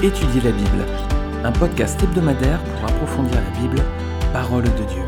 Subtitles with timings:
[0.00, 0.84] Étudier la Bible,
[1.42, 3.82] un podcast hebdomadaire pour approfondir la Bible,
[4.32, 5.02] parole de Dieu.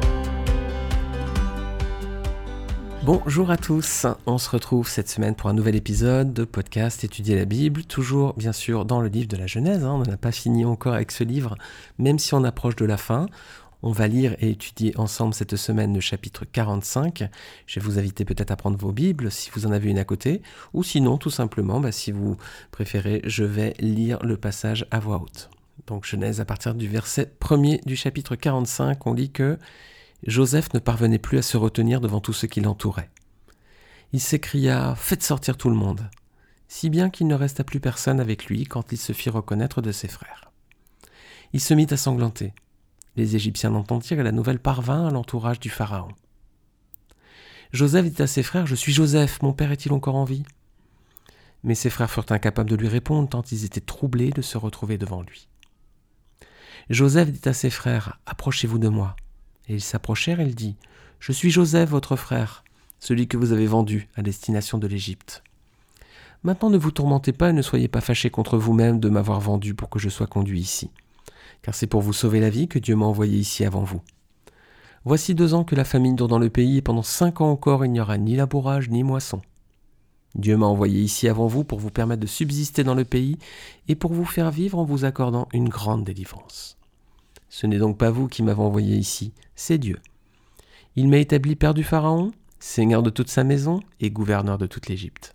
[3.05, 7.37] Bonjour à tous, on se retrouve cette semaine pour un nouvel épisode de podcast Étudier
[7.37, 9.93] la Bible, toujours bien sûr dans le livre de la Genèse, hein.
[9.93, 11.55] on n'a pas fini encore avec ce livre,
[11.99, 13.27] même si on approche de la fin.
[13.83, 17.31] On va lire et étudier ensemble cette semaine le chapitre 45.
[17.67, 20.05] Je vais vous inviter peut-être à prendre vos Bibles si vous en avez une à
[20.05, 20.43] côté,
[20.75, 22.37] ou sinon tout simplement, bah, si vous
[22.73, 25.49] préférez, je vais lire le passage à voix haute.
[25.87, 29.59] Donc Genèse à partir du verset 1er du chapitre 45, on lit que
[30.27, 33.09] Joseph ne parvenait plus à se retenir devant tous ceux qui l'entouraient.
[34.13, 36.11] Il s'écria Faites sortir tout le monde,
[36.69, 39.91] si bien qu'il ne resta plus personne avec lui quand il se fit reconnaître de
[39.91, 40.53] ses frères.
[41.55, 42.53] Il se mit à sanglanter.
[43.21, 46.09] Les Égyptiens entendirent et la nouvelle parvint à l'entourage du Pharaon.
[47.71, 50.43] Joseph dit à ses frères Je suis Joseph, mon père est-il encore en vie?
[51.63, 54.97] Mais ses frères furent incapables de lui répondre tant ils étaient troublés de se retrouver
[54.97, 55.49] devant lui.
[56.89, 59.17] Joseph dit à ses frères Approchez-vous de moi.
[59.69, 60.77] Et ils s'approchèrent et il dit
[61.19, 62.65] Je suis Joseph, votre frère,
[63.01, 65.43] celui que vous avez vendu à destination de l'Égypte.
[66.43, 69.75] Maintenant ne vous tourmentez pas et ne soyez pas fâchés contre vous-même de m'avoir vendu
[69.75, 70.91] pour que je sois conduit ici
[71.63, 74.01] car c'est pour vous sauver la vie que Dieu m'a envoyé ici avant vous.
[75.05, 77.85] Voici deux ans que la famine dure dans le pays, et pendant cinq ans encore
[77.85, 79.41] il n'y aura ni labourage ni moisson.
[80.35, 83.37] Dieu m'a envoyé ici avant vous pour vous permettre de subsister dans le pays
[83.89, 86.77] et pour vous faire vivre en vous accordant une grande délivrance.
[87.49, 89.99] Ce n'est donc pas vous qui m'avez envoyé ici, c'est Dieu.
[90.95, 92.31] Il m'a établi père du Pharaon,
[92.61, 95.35] seigneur de toute sa maison et gouverneur de toute l'Égypte.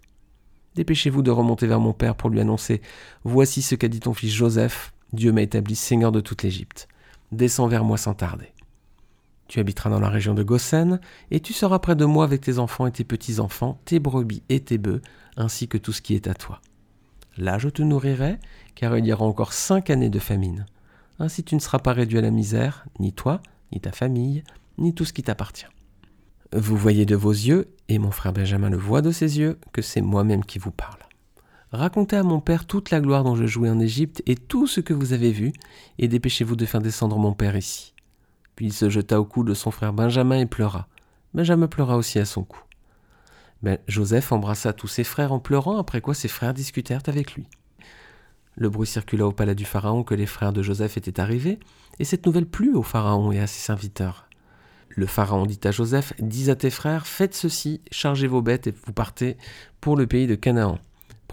[0.75, 2.81] Dépêchez-vous de remonter vers mon père pour lui annoncer
[3.23, 6.87] Voici ce qu'a dit ton fils Joseph, Dieu m'a établi seigneur de toute l'Égypte.
[7.31, 8.53] Descends vers moi sans tarder.
[9.47, 10.99] Tu habiteras dans la région de Goshen,
[11.31, 14.59] et tu seras près de moi avec tes enfants et tes petits-enfants, tes brebis et
[14.59, 15.01] tes bœufs,
[15.37, 16.61] ainsi que tout ce qui est à toi.
[17.37, 18.39] Là je te nourrirai,
[18.75, 20.65] car il y aura encore cinq années de famine.
[21.19, 24.43] Ainsi tu ne seras pas réduit à la misère, ni toi, ni ta famille,
[24.77, 25.67] ni tout ce qui t'appartient.
[26.53, 29.81] Vous voyez de vos yeux, et mon frère Benjamin le voit de ses yeux, que
[29.81, 31.04] c'est moi-même qui vous parle.
[31.75, 34.79] Racontez à mon père toute la gloire dont je jouais en Égypte et tout ce
[34.79, 35.51] que vous avez vu,
[35.99, 37.93] et dépêchez-vous de faire descendre mon père ici.
[38.55, 40.87] Puis il se jeta au cou de son frère Benjamin et pleura.
[41.33, 42.61] Benjamin pleura aussi à son cou.
[43.61, 47.45] Mais Joseph embrassa tous ses frères en pleurant, après quoi ses frères discutèrent avec lui.
[48.55, 51.59] Le bruit circula au palais du Pharaon que les frères de Joseph étaient arrivés,
[51.99, 54.29] et cette nouvelle plut au Pharaon et à ses serviteurs.
[54.91, 58.73] Le Pharaon dit à Joseph, Dis à tes frères, faites ceci, chargez vos bêtes et
[58.85, 59.35] vous partez
[59.81, 60.79] pour le pays de Canaan.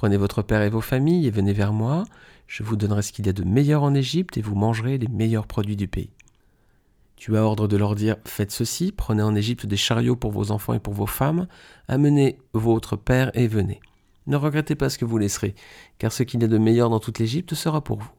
[0.03, 2.03] Prenez votre père et vos familles et venez vers moi,
[2.49, 5.07] je vous donnerai ce qu'il y a de meilleur en Égypte et vous mangerez les
[5.07, 6.11] meilleurs produits du pays.
[7.15, 10.51] Tu as ordre de leur dire Faites ceci, prenez en Égypte des chariots pour vos
[10.51, 11.47] enfants et pour vos femmes,
[11.87, 13.81] amenez votre père et venez.
[14.27, 15.55] Ne regrettez pas ce que vous laisserez,
[15.99, 18.11] car ce qu'il y a de meilleur dans toute l'Égypte sera pour vous.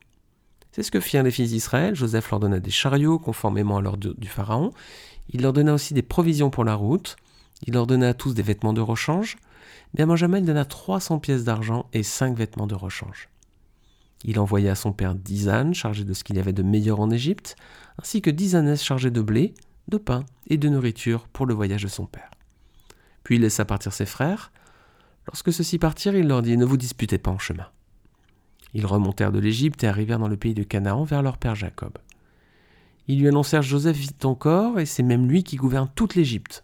[0.71, 1.95] C'est ce que firent les fils d'Israël.
[1.95, 4.71] Joseph leur donna des chariots, conformément à l'ordre du Pharaon.
[5.33, 7.17] Il leur donna aussi des provisions pour la route.
[7.67, 9.35] Il leur donna à tous des vêtements de rechange.
[9.95, 13.29] À Benjamin, donna 300 pièces d'argent et 5 vêtements de rechange.
[14.23, 16.99] Il envoya à son père dix ânes chargés de ce qu'il y avait de meilleur
[16.99, 17.55] en Égypte,
[18.01, 19.53] ainsi que dix ânes chargés de blé,
[19.89, 22.31] de pain et de nourriture pour le voyage de son père.
[23.23, 24.51] Puis il laissa partir ses frères.
[25.27, 27.67] Lorsque ceux-ci partirent, il leur dit Ne vous disputez pas en chemin.
[28.73, 31.97] Ils remontèrent de l'Égypte et arrivèrent dans le pays de Canaan vers leur père Jacob.
[33.07, 36.63] Ils lui annoncèrent Joseph vit encore, et c'est même lui qui gouverne toute l'Égypte.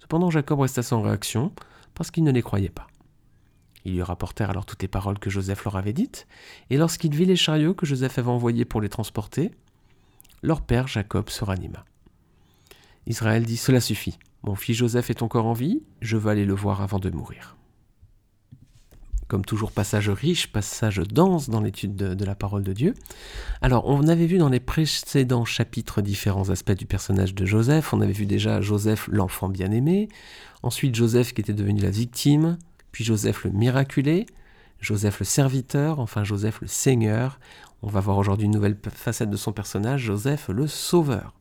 [0.00, 1.52] Cependant, Jacob resta sans réaction,
[1.94, 2.86] parce qu'ils ne les croyaient pas.
[3.84, 6.26] Ils lui rapportèrent alors toutes les paroles que Joseph leur avait dites,
[6.70, 9.50] et lorsqu'il vit les chariots que Joseph avait envoyés pour les transporter,
[10.42, 11.84] leur père Jacob se ranima.
[13.06, 16.54] Israël dit Cela suffit, mon fils Joseph est encore en vie, je veux aller le
[16.54, 17.56] voir avant de mourir.
[19.28, 22.94] Comme toujours, passage riche, passage dense dans l'étude de, la parole de Dieu.
[23.62, 27.92] Alors, on avait vu dans les précédents chapitres différents aspects du personnage de Joseph.
[27.92, 30.08] On avait vu déjà Joseph, l'enfant bien-aimé.
[30.62, 32.58] Ensuite, Joseph qui était devenu la victime,
[32.92, 34.26] puis Joseph le miraculé,
[34.80, 37.38] Joseph le serviteur, enfin Joseph le seigneur.
[37.82, 41.34] On va voir aujourd'hui une nouvelle facette de son personnage, Joseph le sauveur.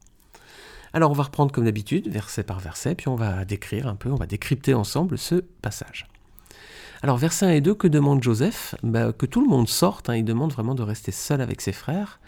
[0.93, 4.11] Alors on va reprendre comme d'habitude, verset par verset, puis on va décrire un peu,
[4.11, 6.07] on va décrypter ensemble ce passage.
[7.03, 8.75] Alors verset 1 et 2, que demande Joseph?
[8.81, 10.15] Bah, Que tout le monde sorte, hein.
[10.15, 12.21] il demande vraiment de rester seul avec ses frères.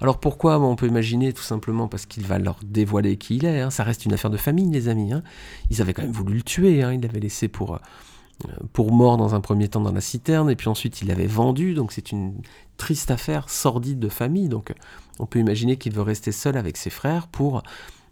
[0.00, 0.60] Alors pourquoi?
[0.60, 3.60] On peut imaginer tout simplement parce qu'il va leur dévoiler qui il est.
[3.60, 3.70] Hein.
[3.70, 5.12] Ça reste une affaire de famille, les amis.
[5.12, 5.24] Hein.
[5.70, 6.78] Ils avaient quand même voulu le tuer.
[6.78, 10.54] Il l'avait laissé pour, euh, pour mort dans un premier temps dans la citerne, et
[10.54, 11.74] puis ensuite il l'avait vendu.
[11.74, 12.40] Donc c'est une
[12.76, 14.48] triste affaire sordide de famille.
[14.48, 14.72] Donc
[15.18, 17.64] on peut imaginer qu'il veut rester seul avec ses frères pour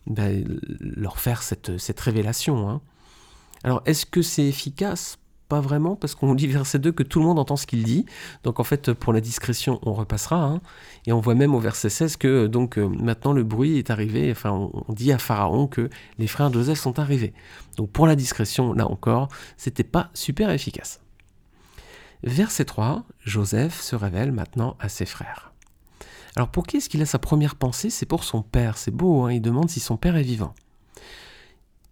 [0.09, 0.45] ben,
[0.81, 2.81] leur faire cette révélation.
[3.63, 5.17] Alors est-ce que c'est efficace?
[5.49, 8.05] Pas vraiment, parce qu'on lit verset 2 que tout le monde entend ce qu'il dit.
[8.45, 10.45] Donc en fait, pour la discrétion, on repassera.
[10.45, 10.61] Hein.
[11.07, 14.31] Et on voit même au verset 16 que donc euh, maintenant le bruit est arrivé,
[14.31, 17.33] enfin on, dit à Pharaon que les frères Joseph sont arrivés.
[17.77, 21.01] Donc pour la discrétion, là encore, c'était pas super efficace.
[22.23, 25.53] Verset 3, Joseph se révèle maintenant à ses frères.
[26.37, 27.91] Alors pour qui est-ce qu'il a sa première pensée?
[27.91, 28.77] C'est pour son père.
[28.77, 30.55] C'est beau, hein il demande si son père est vivant.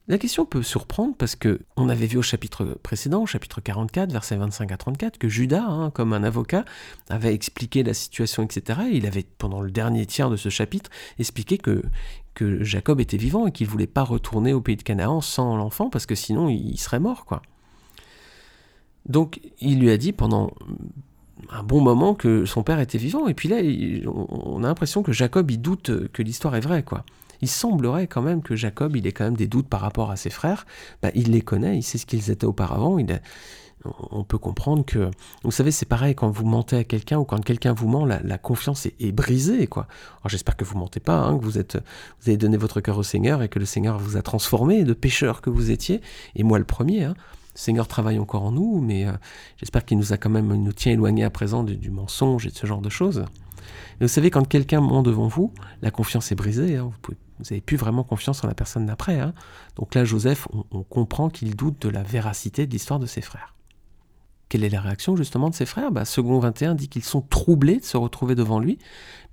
[0.08, 4.12] La question peut surprendre parce que on avait vu au chapitre précédent, au chapitre 44,
[4.12, 6.64] versets 25 à 34, que Judas, hein, comme un avocat,
[7.08, 8.82] avait expliqué la situation, etc.
[8.88, 11.82] Et il avait, pendant le dernier tiers de ce chapitre, expliqué que,
[12.34, 15.56] que Jacob était vivant et qu'il ne voulait pas retourner au pays de Canaan sans
[15.56, 17.42] l'enfant parce que sinon il serait mort, quoi.
[19.06, 20.52] Donc il lui a dit pendant
[21.50, 23.26] un bon moment que son père était vivant.
[23.26, 23.56] Et puis là,
[24.08, 27.04] on a l'impression que Jacob, il doute que l'histoire est vraie, quoi
[27.42, 30.16] il semblerait quand même que Jacob, il ait quand même des doutes par rapport à
[30.16, 30.66] ses frères.
[31.02, 32.98] Bah, il les connaît, il sait ce qu'ils étaient auparavant.
[32.98, 33.20] Il
[34.10, 35.10] on peut comprendre que,
[35.44, 38.38] vous savez, c'est pareil quand vous mentez à quelqu'un ou quand quelqu'un vous ment, la,
[38.38, 39.86] confiance est, brisée, quoi.
[40.26, 41.76] J'espère que vous mentez pas, hein, que vous êtes,
[42.20, 44.92] vous avez donné votre cœur au Seigneur et que le Seigneur vous a transformé de
[44.92, 46.00] pécheur que vous étiez.
[46.34, 47.04] Et moi le premier.
[47.04, 47.14] Hein.
[47.54, 49.12] Le Seigneur travaille encore en nous, mais euh,
[49.56, 52.54] j'espère qu'il nous a quand même, nous tient éloignés à présent du mensonge et de
[52.54, 53.24] ce genre de choses.
[54.00, 56.76] Vous savez, quand quelqu'un ment devant vous, la confiance est brisée.
[56.76, 56.90] Hein.
[56.90, 59.20] vous n'avez plus vraiment confiance en la personne d'après.
[59.20, 59.34] Hein.
[59.76, 63.54] Donc là, Joseph, on, comprend qu'il doute de la véracité de l'histoire de ses frères.
[64.48, 65.90] Quelle est la réaction justement de ses frères?
[65.90, 68.78] Bah, Second 21 dit qu'ils sont troublés de se retrouver devant lui.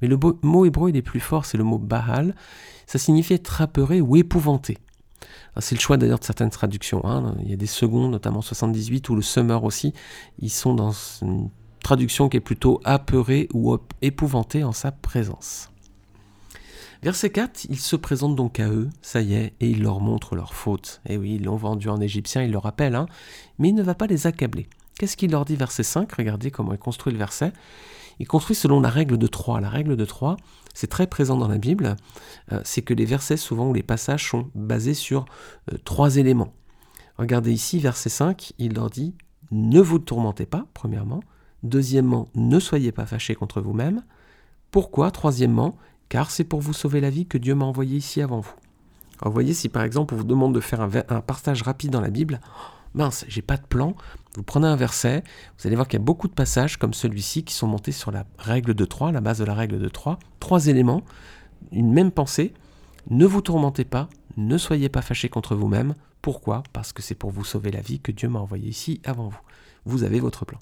[0.01, 2.35] Mais le mot hébreu, il est plus fort, c'est le mot bahal.
[2.87, 4.77] Ça signifie être apeuré ou épouvanté.
[5.59, 7.05] C'est le choix d'ailleurs de certaines traductions.
[7.05, 7.35] Hein.
[7.43, 9.93] Il y a des secondes, notamment 78, ou le summer aussi.
[10.39, 11.49] Ils sont dans une
[11.83, 15.69] traduction qui est plutôt apeuré ou épouvanté en sa présence.
[17.03, 20.37] Verset 4, il se présente donc à eux, ça y est, et il leur montre
[20.37, 21.01] leur faute.
[21.05, 23.07] Et eh oui, ils l'ont vendu en égyptien, il le rappelle, hein,
[23.59, 24.69] mais il ne va pas les accabler.
[24.97, 27.51] Qu'est-ce qu'il leur dit, verset 5 Regardez comment il construit le verset.
[28.19, 29.59] Il construit selon la règle de 3.
[29.59, 30.37] La règle de 3,
[30.73, 31.97] c'est très présent dans la Bible,
[32.53, 35.25] euh, c'est que les versets, souvent, ou les passages sont basés sur
[35.73, 36.53] euh, trois éléments.
[37.17, 39.13] Regardez ici, verset 5, il leur dit
[39.51, 41.21] Ne vous tourmentez pas, premièrement.
[41.63, 44.05] Deuxièmement, ne soyez pas fâchés contre vous-même.
[44.71, 45.11] Pourquoi?
[45.11, 45.75] Troisièmement,
[46.13, 48.53] car c'est pour vous sauver la vie que Dieu m'a envoyé ici avant vous.
[49.19, 52.01] Alors vous voyez, si par exemple on vous demande de faire un, partage rapide dans
[52.01, 52.39] la Bible,
[52.93, 53.95] mince, j'ai pas de plan,
[54.35, 55.23] vous prenez un verset,
[55.57, 58.11] vous allez voir qu'il y a beaucoup de passages comme celui-ci qui sont montés sur
[58.11, 61.01] la règle de 3, la base de la règle de 3, trois éléments,
[61.71, 62.53] une même pensée,
[63.09, 64.07] ne vous tourmentez pas,
[64.37, 65.95] ne soyez pas fâchés contre vous-même.
[66.21, 66.61] Pourquoi?
[66.73, 69.41] Parce que c'est pour vous sauver la vie que Dieu m'a envoyé ici avant vous.
[69.85, 70.59] Vous avez votre plan.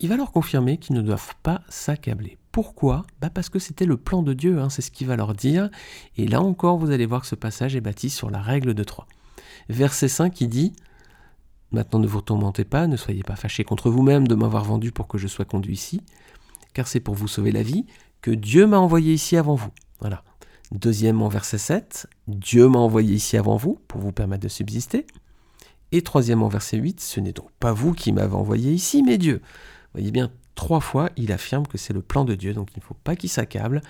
[0.00, 2.36] Il va leur confirmer qu'ils ne doivent pas s'accabler.
[2.54, 3.04] Pourquoi?
[3.20, 5.70] Bah Parce que c'était le plan de Dieu, hein, c'est ce qu'il va leur dire.
[6.16, 8.84] Et là encore, vous allez voir que ce passage est bâti sur la règle de
[8.84, 9.08] 3.
[9.68, 10.72] Verset 5 qui dit
[11.72, 15.08] Maintenant ne vous tourmentez pas, ne soyez pas fâchés contre vous-même de m'avoir vendu pour
[15.08, 16.00] que je sois conduit ici,
[16.74, 17.86] car c'est pour vous sauver la vie
[18.22, 19.72] que Dieu m'a envoyé ici avant vous.
[19.98, 20.22] Voilà.
[20.70, 25.08] Deuxièmement, verset 7, Dieu m'a envoyé ici avant vous pour vous permettre de subsister.
[25.90, 29.42] Et troisièmement, verset 8, ce n'est donc pas vous qui m'avez envoyé ici, mais Dieu
[29.94, 32.84] voyez bien, trois fois, il affirme que c'est le plan de Dieu, donc il ne
[32.84, 33.82] faut pas qu'il s'accable.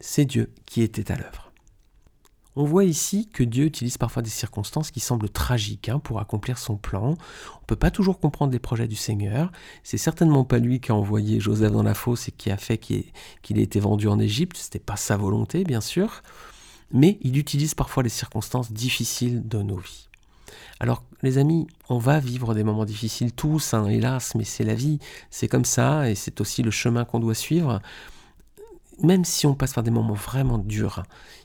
[0.00, 1.50] C'est Dieu qui était à l'œuvre.
[2.56, 6.58] On voit ici que Dieu utilise parfois des circonstances qui semblent tragiques hein, pour accomplir
[6.58, 7.04] son plan.
[7.04, 9.52] On ne peut pas toujours comprendre les projets du Seigneur.
[9.84, 12.76] C'est certainement pas lui qui a envoyé Joseph dans la fosse et qui a fait
[12.76, 14.56] qu'il ait été vendu en Égypte.
[14.56, 16.22] Ce n'était pas sa volonté, bien sûr.
[16.92, 20.09] Mais il utilise parfois les circonstances difficiles de nos vies.
[20.78, 24.74] Alors, les amis, on va vivre des moments difficiles tous, hein, hélas, mais c'est la
[24.74, 24.98] vie,
[25.30, 27.80] c'est comme ça, et c'est aussi le chemin qu'on doit suivre.
[29.02, 31.02] Même si on passe par des moments vraiment durs,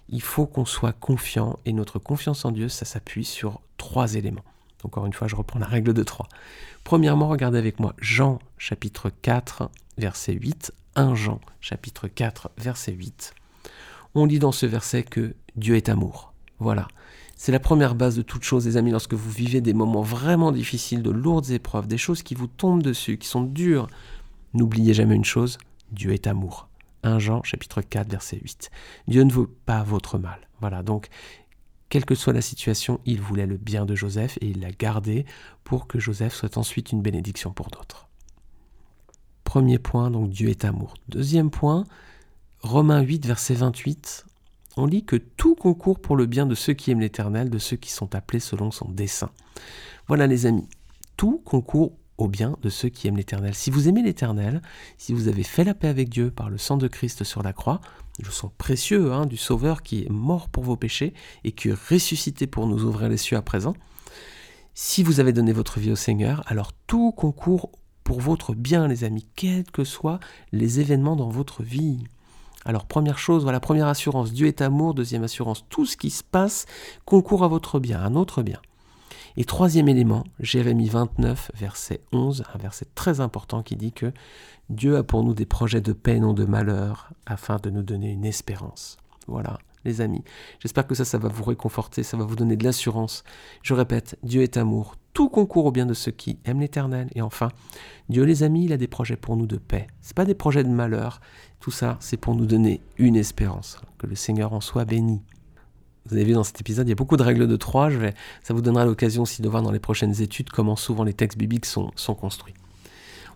[0.09, 4.43] il faut qu'on soit confiant, et notre confiance en Dieu, ça s'appuie sur trois éléments.
[4.83, 6.27] Encore une fois, je reprends la règle de trois.
[6.83, 10.71] Premièrement, regardez avec moi Jean chapitre 4, verset 8.
[10.95, 13.33] 1 Jean chapitre 4, verset 8.
[14.13, 16.33] On lit dans ce verset que Dieu est amour.
[16.59, 16.87] Voilà.
[17.35, 20.51] C'est la première base de toute chose, les amis, lorsque vous vivez des moments vraiment
[20.53, 23.87] difficiles, de lourdes épreuves, des choses qui vous tombent dessus, qui sont dures.
[24.53, 25.57] N'oubliez jamais une chose,
[25.91, 26.69] Dieu est amour.
[27.03, 28.71] 1 Jean chapitre 4 verset 8.
[29.07, 30.39] Dieu ne veut pas votre mal.
[30.61, 31.09] Voilà, donc
[31.89, 35.25] quelle que soit la situation, il voulait le bien de Joseph et il l'a gardé
[35.63, 38.07] pour que Joseph soit ensuite une bénédiction pour d'autres.
[39.43, 40.95] Premier point, donc Dieu est amour.
[41.09, 41.83] Deuxième point,
[42.61, 44.25] Romains 8 verset 28,
[44.77, 47.77] on lit que tout concourt pour le bien de ceux qui aiment l'Éternel, de ceux
[47.77, 49.31] qui sont appelés selon son dessein.
[50.07, 50.67] Voilà les amis,
[51.17, 53.55] tout concourt au bien de ceux qui aiment l'Éternel.
[53.55, 54.61] Si vous aimez l'Éternel,
[54.97, 57.53] si vous avez fait la paix avec Dieu par le sang de Christ sur la
[57.53, 57.81] croix,
[58.23, 61.13] le sang précieux hein, du Sauveur qui est mort pour vos péchés
[61.43, 63.73] et qui est ressuscité pour nous ouvrir les cieux à présent,
[64.73, 67.71] Si vous avez donné votre vie au Seigneur, alors tout concourt
[68.03, 70.19] pour votre bien, les amis, quels que soient
[70.51, 72.03] les événements dans votre vie.
[72.65, 76.23] Alors première chose, voilà, première assurance, Dieu est amour, deuxième assurance, tout ce qui se
[76.23, 76.65] passe
[77.05, 78.59] concourt à votre bien, à notre bien.
[79.37, 84.11] Et troisième élément, Jérémie 29, verset 11, un verset très important qui dit que
[84.69, 88.11] Dieu a pour nous des projets de paix, non de malheur, afin de nous donner
[88.11, 88.97] une espérance.
[89.27, 90.23] Voilà, les amis.
[90.59, 93.23] J'espère que ça, ça va vous réconforter, ça va vous donner de l'assurance.
[93.61, 97.09] Je répète, Dieu est amour, tout concourt au bien de ceux qui aiment l'Éternel.
[97.15, 97.49] Et enfin,
[98.09, 99.87] Dieu, les amis, il a des projets pour nous de paix.
[100.01, 101.21] Ce pas des projets de malheur.
[101.59, 103.79] Tout ça, c'est pour nous donner une espérance.
[103.97, 105.21] Que le Seigneur en soit béni.
[106.07, 107.89] Vous avez vu dans cet épisode, il y a beaucoup de règles de trois.
[108.43, 111.37] Ça vous donnera l'occasion aussi de voir dans les prochaines études comment souvent les textes
[111.37, 112.53] bibliques sont, sont construits.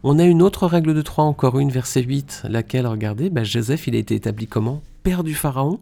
[0.04, 3.88] On a une autre règle de trois, encore une, verset 8, laquelle, regardez, bah, Joseph,
[3.88, 4.82] il a été établi comment?
[5.04, 5.80] Père du Pharaon.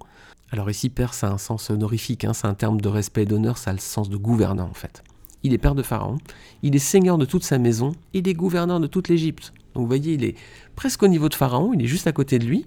[0.50, 3.26] Alors ici, père, ça a un sens honorifique, hein, c'est un terme de respect et
[3.26, 5.04] d'honneur, ça a le sens de gouvernant en fait.
[5.44, 6.18] Il est père de Pharaon,
[6.64, 9.54] il est seigneur de toute sa maison, il est gouverneur de toute l'Égypte.
[9.78, 10.36] Donc vous voyez, il est
[10.76, 12.66] presque au niveau de Pharaon, il est juste à côté de lui.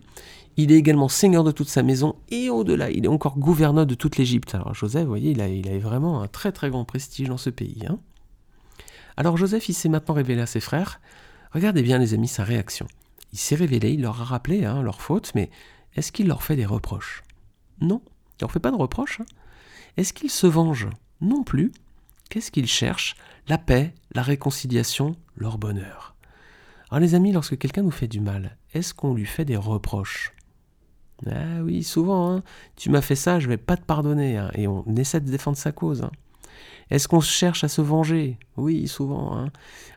[0.57, 3.97] Il est également seigneur de toute sa maison et au-delà, il est encore gouverneur de
[3.97, 4.55] toute l'Égypte.
[4.55, 7.83] Alors Joseph, vous voyez, il a, vraiment un très très grand prestige dans ce pays.
[7.89, 7.99] Hein.
[9.17, 11.01] Alors Joseph, il s'est maintenant révélé à ses frères.
[11.51, 12.87] Regardez bien les amis sa réaction.
[13.33, 15.51] Il s'est révélé, il leur a rappelé hein, leur faute, mais
[15.97, 17.25] est-ce qu'il leur fait des reproches?
[17.81, 18.03] Non,
[18.39, 19.21] il leur fait pas de reproches.
[19.21, 19.27] Hein.
[19.97, 20.89] Est-ce qu'il se venge?
[21.21, 21.73] Non plus.
[22.29, 23.17] Qu'est-ce qu'il cherche?
[23.49, 26.15] La paix, la réconciliation, leur bonheur.
[26.91, 30.33] Alors les amis, lorsque quelqu'un nous fait du mal, est-ce qu'on lui fait des reproches?
[31.27, 32.43] Ah oui, souvent, hein.
[32.77, 34.51] tu m'as fait ça, je vais pas te pardonner, hein.
[34.55, 36.03] et on essaie de défendre sa cause.
[36.03, 36.11] Hein.
[36.91, 38.39] Est-ce qu'on cherche à se venger?
[38.57, 39.47] Oui, souvent.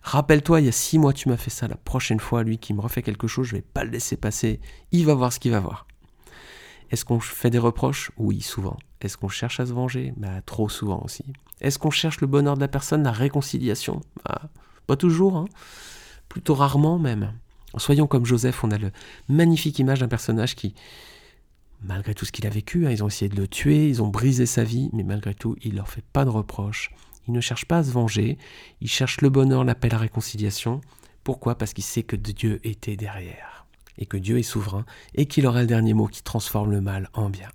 [0.04, 1.68] Rappelle-toi, il y a six mois, tu m'as fait ça.
[1.68, 4.60] La prochaine fois, lui qui me refait quelque chose, je vais pas le laisser passer.
[4.92, 5.88] Il va voir ce qu'il va voir.
[6.92, 8.12] Est-ce qu'on fait des reproches?
[8.18, 8.78] Oui, souvent.
[9.02, 10.14] Est-ce qu'on cherche à se venger?
[10.18, 11.26] Bah, Trop souvent aussi.
[11.62, 14.02] Est-ce qu'on cherche le bonheur de la personne, la réconciliation?
[14.24, 14.44] Bah,
[14.86, 15.46] Pas toujours
[16.34, 17.32] plutôt rarement même.
[17.78, 18.92] Soyons comme Joseph, on a le
[19.30, 20.74] magnifique image d'un personnage qui,
[21.84, 24.08] malgré tout ce qu'il a vécu, hein, ils ont essayé de le tuer, ils ont
[24.08, 26.90] brisé sa vie, mais malgré tout, il leur fait pas de reproches.
[27.28, 28.40] Il ne cherche pas à se venger,
[28.82, 30.82] il cherche le bonheur, la paix, la réconciliation.
[31.24, 31.56] Pourquoi?
[31.56, 33.68] Parce qu'il sait que Dieu était derrière,
[34.00, 37.12] et que Dieu est souverain, et qu'il aura le dernier mot qui transforme le mal
[37.14, 37.50] en bien.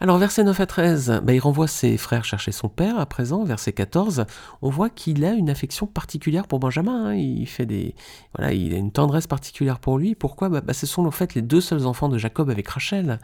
[0.00, 2.98] Alors verset 9 à 13, bah, il renvoie ses frères chercher son père.
[2.98, 4.26] À présent, verset 14,
[4.60, 7.06] on voit qu'il a une affection particulière pour Benjamin.
[7.06, 7.14] Hein.
[7.14, 7.94] Il fait des,
[8.36, 10.14] voilà, il a une tendresse particulière pour lui.
[10.14, 10.48] Pourquoi?
[10.48, 13.20] Bah, bah, Ce sont en fait les deux seuls enfants de Jacob avec Rachel.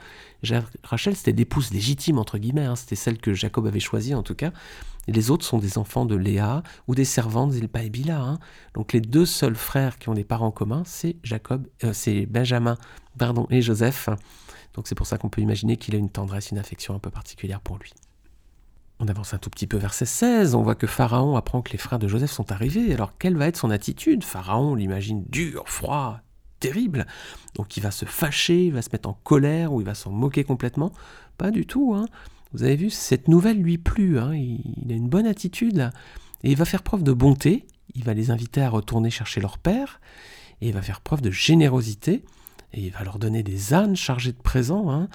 [0.84, 2.66] Rachel, c'était l'épouse légitime entre guillemets.
[2.66, 2.76] Hein.
[2.76, 4.52] C'était celle que Jacob avait choisie en tout cas.
[5.08, 8.20] Les autres sont des enfants de Léa ou des servantes d'Ilpa et Bila.
[8.20, 8.38] Hein.
[8.74, 12.76] Donc les deux seuls frères qui ont des parents communs, c'est Jacob, euh, c'est Benjamin,
[13.18, 14.08] pardon, et Joseph.
[14.74, 17.10] Donc c'est pour ça qu'on peut imaginer qu'il a une tendresse, une affection un peu
[17.10, 17.92] particulière pour lui.
[18.98, 21.78] On avance un tout petit peu verset 16, on voit que Pharaon apprend que les
[21.78, 22.92] frères de Joseph sont arrivés.
[22.92, 24.24] Alors quelle va être son attitude?
[24.24, 26.20] Pharaon l'imagine dur, froid,
[26.60, 27.06] terrible.
[27.54, 30.10] Donc il va se fâcher, il va se mettre en colère ou il va s'en
[30.10, 30.92] moquer complètement?
[31.38, 31.94] Pas du tout.
[31.94, 32.04] Hein.
[32.52, 34.18] Vous avez vu, cette nouvelle lui plut.
[34.18, 34.34] Hein.
[34.34, 35.90] Il, a une bonne attitude
[36.44, 37.66] Et il va faire preuve de bonté.
[37.94, 40.00] Il va les inviter à retourner chercher leur père.
[40.60, 42.22] Et il va faire preuve de générosité
[42.72, 44.90] et il va leur donner des ânes chargés de présents.
[44.90, 45.08] Hein.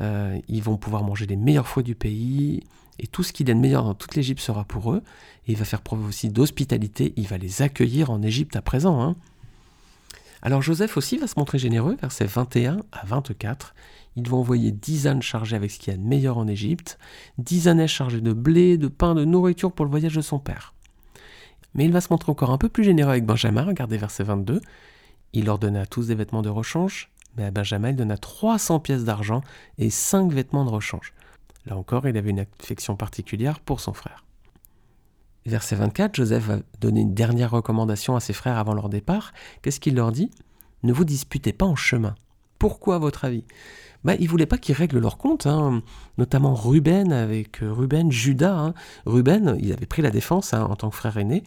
[0.00, 2.62] Euh, ils vont pouvoir manger les meilleurs fruits du pays,
[2.98, 5.02] et tout ce qu'il y a de meilleur dans toute l'Égypte sera pour eux.
[5.46, 9.02] Et il va faire preuve aussi d'hospitalité, il va les accueillir en Égypte à présent.
[9.02, 9.16] Hein.
[10.42, 13.74] Alors Joseph aussi va se montrer généreux, versets 21 à 24.
[14.16, 16.98] Il va envoyer dix ânes chargés avec ce qu'il y a de meilleur en Égypte,
[17.38, 20.74] dix ânes chargés de blé, de pain, de nourriture pour le voyage de son père.
[21.74, 24.60] Mais il va se montrer encore un peu plus généreux avec Benjamin, regardez verset 22.
[25.32, 29.04] Il leur donna tous des vêtements de rechange, mais à Benjamin, il donna 300 pièces
[29.04, 29.42] d'argent
[29.78, 31.14] et 5 vêtements de rechange.
[31.66, 34.24] Là encore, il avait une affection particulière pour son frère.
[35.46, 39.32] Verset 24, Joseph va donner une dernière recommandation à ses frères avant leur départ.
[39.62, 40.30] Qu'est-ce qu'il leur dit?
[40.82, 42.14] Ne vous disputez pas en chemin.
[42.58, 43.44] Pourquoi, à votre avis?
[44.04, 45.82] Bah, Il ne voulait pas qu'ils règlent leur compte, hein.
[46.18, 48.56] notamment Ruben avec euh, Ruben, Judas.
[48.56, 48.74] Hein.
[49.06, 51.42] Ruben, il avait pris la défense hein, en tant que frère aîné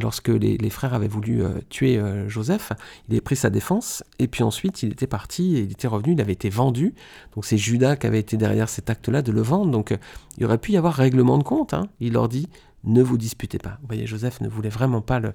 [0.00, 2.72] lorsque les, frères avaient voulu euh, tuer euh, Joseph,
[3.08, 6.20] il avait pris sa défense, et puis ensuite il était parti, il était revenu, il
[6.20, 6.94] avait été vendu.
[7.34, 9.70] Donc c'est Judas qui avait été derrière cet acte-là de le vendre.
[9.70, 9.96] Donc euh,
[10.36, 11.74] il aurait pu y avoir règlement de compte.
[11.74, 11.88] Hein.
[12.00, 12.48] Il leur dit,
[12.84, 13.78] ne vous disputez pas.
[13.80, 15.32] Vous voyez, Joseph ne voulait vraiment pas le,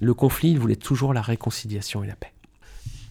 [0.00, 2.32] le conflit, il voulait toujours la réconciliation et la paix.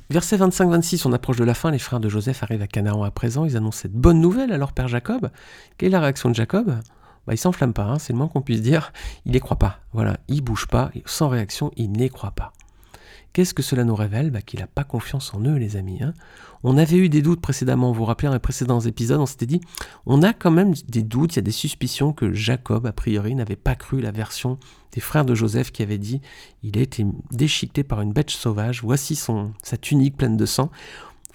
[0.10, 3.12] Verset 25-26, on approche de la fin, les frères de Joseph arrivent à Canaan à
[3.12, 5.30] présent, ils annoncent cette bonne nouvelle à leur père Jacob.
[5.78, 6.80] Quelle est la réaction de Jacob?
[7.28, 8.94] Bah, il s'enflamme pas, hein, c'est le moins qu'on puisse dire.
[9.26, 9.82] Il n'y croit pas.
[9.92, 12.54] Voilà, il bouge pas, sans réaction, il n'y croit pas.
[13.34, 14.32] Qu'est-ce que cela nous révèle?
[14.32, 16.02] Bah, Qu'il n'a pas confiance en eux, les amis.
[16.02, 16.14] Hein.
[16.64, 19.46] on avait eu des doutes précédemment, vous vous rappelez, dans les précédents épisodes, on s'était
[19.46, 19.62] dit,
[20.06, 23.36] on a quand même des doutes, il y a des suspicions que Jacob, a priori,
[23.36, 24.58] n'avait pas cru la version
[24.94, 26.22] des frères de Joseph qui avait dit,
[26.64, 30.72] il a été déchiqueté par une bête sauvage, voici sa tunique pleine de sang.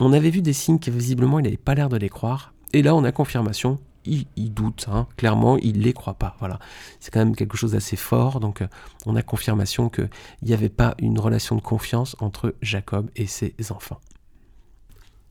[0.00, 2.82] On avait vu des signes qui visiblement il n'avait pas l'air de les croire, et
[2.82, 5.06] là on a confirmation, il, doute, hein.
[5.16, 6.37] clairement, il ne les croit pas.
[6.38, 6.59] Voilà.
[7.00, 8.68] C'est quand même quelque chose d'assez fort, donc euh,
[9.06, 10.11] on a confirmation qu'il
[10.42, 14.00] n'y avait pas une relation de confiance entre Jacob et ses enfants.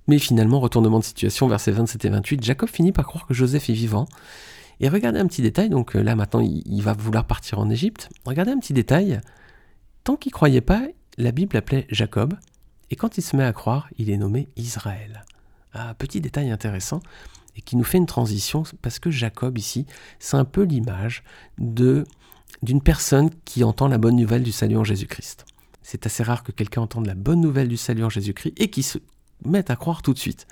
[0.08, 3.70] Mais finalement, retournement de situation, versets 27 et 28, Jacob finit par croire que Joseph
[3.70, 4.08] est vivant.
[4.80, 8.10] Et regardez un petit détail, donc euh, là maintenant il, va vouloir partir en Égypte.
[8.26, 9.22] Regardez un petit détail,
[10.04, 10.82] tant qu'il croyait pas,
[11.18, 12.34] la Bible l'appelait Jacob,
[12.90, 15.24] et quand il se met à croire, il est nommé Israël.
[15.74, 17.00] Ah, petit détail intéressant,
[17.56, 19.86] et qui nous fait une transition, parce que Jacob ici,
[20.20, 21.24] c'est un peu l'image
[21.58, 22.06] de
[22.62, 25.46] d'une personne qui entend la bonne nouvelle du salut en Jésus-Christ.
[25.82, 28.84] C'est assez rare que quelqu'un entende la bonne nouvelle du salut en Jésus-Christ et qui
[28.84, 29.00] se
[29.46, 30.46] mette à croire tout de suite.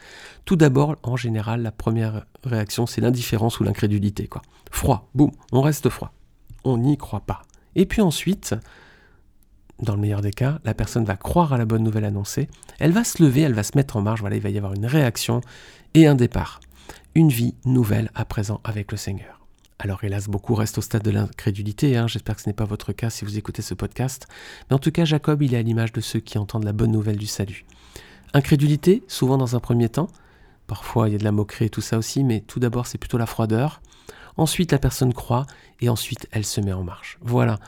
[0.46, 4.28] Tout d'abord, en général, la première réaction, c'est l'indifférence ou l'incrédulité.
[4.28, 4.42] Quoi.
[4.72, 6.12] Froid, boum, on reste froid.
[6.64, 7.44] On n'y croit pas.
[7.76, 8.56] Et puis ensuite,
[9.82, 12.92] dans le meilleur des cas, la personne va croire à la bonne nouvelle annoncée, elle
[12.92, 14.88] va se lever, elle va se mettre en marche, voilà, il va y avoir une
[14.88, 15.42] réaction
[15.94, 16.60] et un départ
[17.16, 19.40] une vie nouvelle à présent avec le Seigneur.
[19.80, 22.08] Alors hélas, beaucoup restent au stade de l'incrédulité, hein.
[22.08, 24.28] j'espère que ce n'est pas votre cas si vous écoutez ce podcast,
[24.70, 26.92] mais en tout cas Jacob, il est à l'image de ceux qui entendent la bonne
[26.92, 27.66] nouvelle du salut.
[28.34, 30.10] Incrédulité, souvent dans un premier temps,
[30.68, 32.98] parfois il y a de la moquerie et tout ça aussi, mais tout d'abord c'est
[32.98, 33.82] plutôt la froideur,
[34.38, 35.46] ensuite la personne croit,
[35.82, 37.18] et ensuite elle se met en marche.
[37.22, 37.60] Voilà,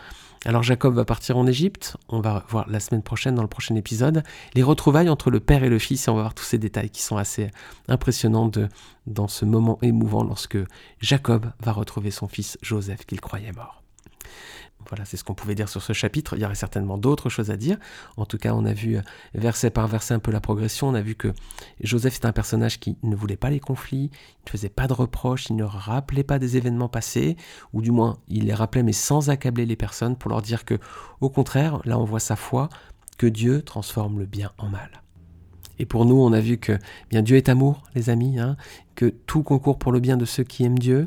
[0.43, 3.75] alors Jacob va partir en Égypte, on va voir la semaine prochaine dans le prochain
[3.75, 4.24] épisode
[4.55, 6.89] les retrouvailles entre le père et le fils et on va voir tous ces détails
[6.89, 7.51] qui sont assez
[7.88, 8.50] impressionnants
[9.05, 10.57] dans ce moment émouvant lorsque
[11.00, 13.83] Jacob va retrouver son fils Joseph qu'il croyait mort.
[14.90, 16.36] Voilà, c'est ce qu'on pouvait dire sur ce chapitre.
[16.36, 17.78] Il y aurait certainement d'autres choses à dire.
[18.18, 19.02] En tout cas, on a vu euh,
[19.34, 20.90] verset par verset un peu la progression.
[20.90, 21.34] On a vu que
[21.82, 24.94] Joseph est un personnage qui ne voulait pas les conflits, il ne faisait pas de
[24.94, 27.38] reproches, il ne rappelait pas des événements passés,
[27.74, 30.78] ou du moins il les rappelait mais sans accabler les personnes pour leur dire que,
[31.20, 32.70] au contraire, là on voit sa foi,
[33.17, 35.02] que Dieu transforme le bien en mal.
[35.80, 36.78] Et pour nous, on a vu que
[37.10, 38.56] bien Dieu est amour, les amis, hein,
[38.96, 41.06] que tout concourt pour le bien de ceux qui aiment Dieu,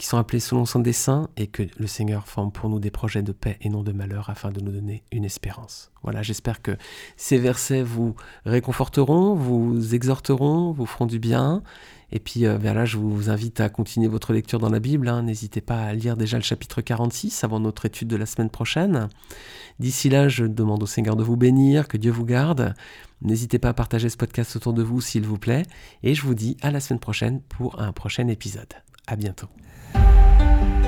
[0.00, 3.22] qui sont appelés selon son dessein, et que le Seigneur forme pour nous des projets
[3.22, 5.92] de paix et non de malheur afin de nous donner une espérance.
[6.02, 6.78] Voilà, j'espère que
[7.18, 8.14] ces versets vous
[8.46, 11.62] réconforteront, vous exhorteront, vous feront du bien.
[12.12, 15.06] Et puis euh, je vous invite à continuer votre lecture dans la Bible.
[15.06, 15.22] Hein.
[15.22, 19.10] N'hésitez pas à lire déjà le chapitre 46 avant notre étude de la semaine prochaine.
[19.80, 22.74] D'ici là, je demande au Seigneur de vous bénir, que Dieu vous garde.
[23.20, 25.64] N'hésitez pas à partager ce podcast autour de vous, s'il vous plaît.
[26.02, 28.72] Et je vous dis à la semaine prochaine pour un prochain épisode.
[29.06, 29.48] À bientôt.
[30.40, 30.79] Thank you.